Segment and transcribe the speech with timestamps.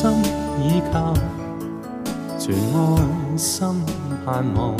[0.00, 0.08] 心
[0.62, 1.12] 倚靠，
[2.38, 3.66] 全爱心
[4.24, 4.76] 盼望，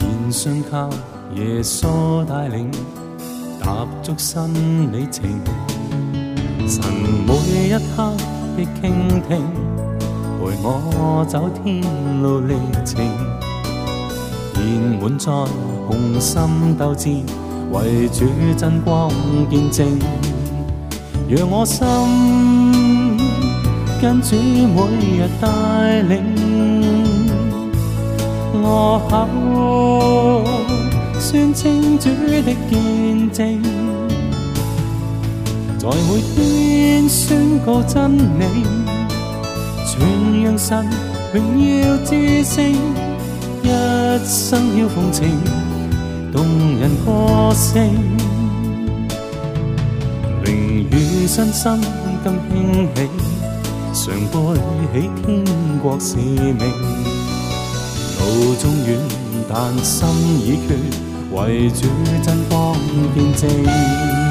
[0.00, 0.90] 现信靠
[1.36, 2.68] 耶稣带领，
[3.60, 5.22] 踏足新里程。
[6.66, 6.82] 神
[7.28, 8.12] 每一刻
[8.56, 9.38] 的倾听，
[10.40, 11.80] 陪我走天
[12.20, 13.06] 路历程，
[14.52, 14.66] 填
[15.00, 15.30] 满在
[15.88, 17.08] 雄心斗志，
[17.70, 19.12] 为主真光
[19.48, 19.86] 见证。
[21.28, 21.86] 让我心
[24.00, 24.76] 跟主每
[25.18, 26.22] 日带领，
[28.62, 29.26] 我口
[31.18, 33.60] 宣称主的见证，
[35.78, 38.44] 在每天宣告真理，
[39.84, 40.00] 传
[40.44, 40.86] 扬神
[41.34, 42.64] 荣耀之声，
[43.64, 43.66] 一
[44.24, 45.28] 生要奉情，
[46.32, 46.44] 动
[46.78, 47.90] 人歌声。
[51.28, 51.78] 信心
[52.24, 52.98] 更兴起，
[54.00, 54.36] 常背
[54.92, 55.44] 起天
[55.82, 56.60] 国使命。
[58.20, 58.96] 路纵远，
[59.48, 60.08] 但心
[60.40, 60.76] 已决，
[61.32, 61.88] 为主
[62.22, 62.76] 真光
[63.14, 64.27] 见证。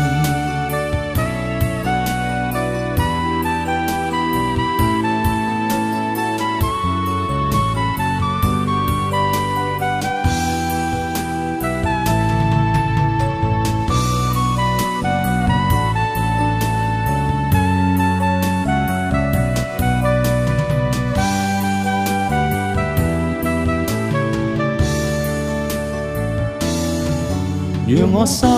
[27.89, 28.49] 让我心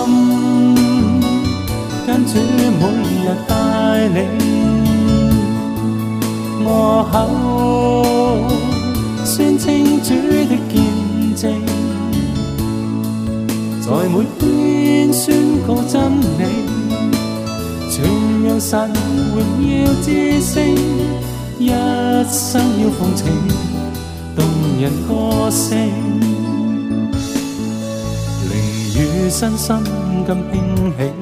[2.04, 2.34] 跟主
[2.80, 2.82] 每
[3.22, 4.26] 日带领，
[6.64, 7.14] 我口
[9.24, 10.08] 宣称主
[10.48, 10.74] 的见
[11.36, 11.40] 证，
[13.80, 15.32] 在每天宣
[15.64, 16.02] 告真
[16.36, 16.42] 理，
[17.88, 17.96] 传
[18.48, 18.90] 扬神
[19.36, 19.70] 荣耀
[20.02, 20.60] 之声，
[21.56, 21.68] 一
[22.28, 23.26] 生要奉情，
[24.34, 24.44] 动
[24.80, 25.70] 人歌声。
[29.30, 29.76] 身心
[30.26, 31.12] 更兴起，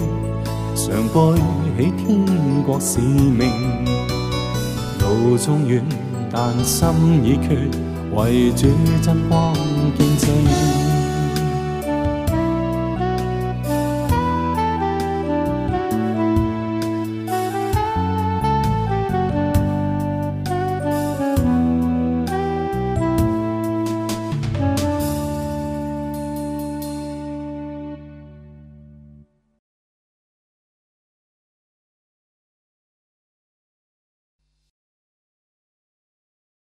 [0.74, 1.38] 常背
[1.76, 3.52] 起天国使命。
[4.98, 5.84] 路纵远，
[6.32, 6.88] 但心
[7.22, 7.68] 已决，
[8.14, 8.66] 为主
[9.02, 9.52] 真光
[9.98, 10.87] 见证。